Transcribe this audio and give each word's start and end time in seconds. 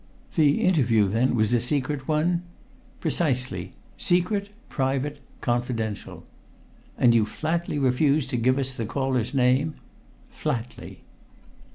"The 0.33 0.61
interview, 0.61 1.07
then, 1.07 1.35
was 1.35 1.53
a 1.53 1.61
secret 1.61 2.07
one?" 2.07 2.41
"Precisely! 2.99 3.73
Secret; 3.97 4.49
private; 4.67 5.19
confidential." 5.41 6.23
"And 6.97 7.13
you 7.13 7.23
flatly 7.23 7.77
refuse 7.77 8.25
to 8.29 8.35
give 8.37 8.57
us 8.57 8.73
the 8.73 8.87
caller's 8.87 9.35
name?" 9.35 9.75
"Flatly!" 10.27 11.03